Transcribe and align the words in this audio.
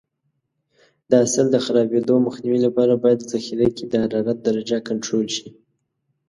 د 1.09 1.11
حاصل 1.21 1.45
د 1.51 1.57
خرابېدو 1.65 2.15
مخنیوي 2.27 2.59
لپاره 2.67 2.93
باید 3.03 3.27
ذخیره 3.31 3.67
کې 3.77 3.85
د 3.87 3.93
حرارت 4.03 4.37
درجه 4.47 4.77
کنټرول 4.89 5.27
شي. 5.35 5.47